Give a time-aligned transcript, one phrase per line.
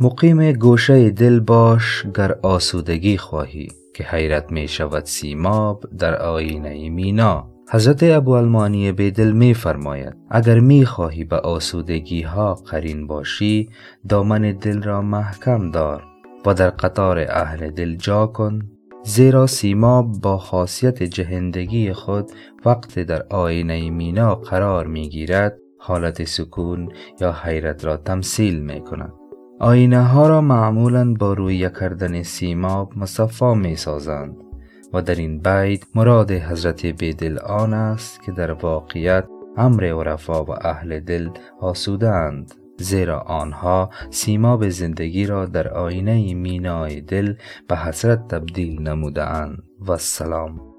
[0.00, 7.50] مقیم گوشه دل باش گر آسودگی خواهی که حیرت می شود سیماب در آینه مینا.
[7.70, 13.68] حضرت ابو المانی دل می فرماید اگر می خواهی به آسودگی ها قرین باشی
[14.08, 16.04] دامن دل را محکم دار
[16.46, 18.58] و در قطار اهل دل جا کن
[19.04, 22.30] زیرا سیماب با خاصیت جهندگی خود
[22.64, 26.88] وقت در آینه مینا قرار می گیرد حالت سکون
[27.20, 29.12] یا حیرت را تمثیل می کند.
[29.60, 34.36] آینه ها را معمولا با روی کردن سیماب مصفا می سازند
[34.92, 39.24] و در این بیت مراد حضرت بیدل آن است که در واقعیت
[39.56, 41.30] امر عرفا و اهل دل
[41.60, 47.34] آسودند زیرا آنها سیماب زندگی را در آینه مینای دل
[47.68, 50.77] به حسرت تبدیل نمودند و السلام.